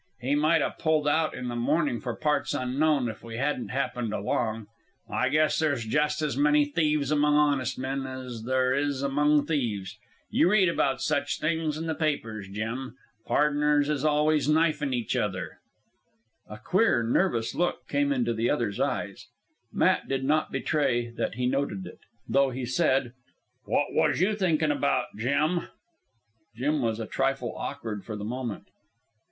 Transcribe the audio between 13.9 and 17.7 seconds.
always knifin' each other." A queer, nervous